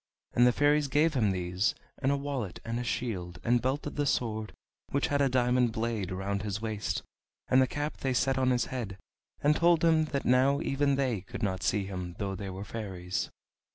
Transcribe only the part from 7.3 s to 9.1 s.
and the cap they set on his head,